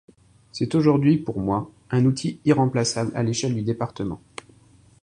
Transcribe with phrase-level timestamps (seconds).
[0.51, 4.19] C'est aujourd'hui, pour moi, un outil irremplaçable à l'échelle du département.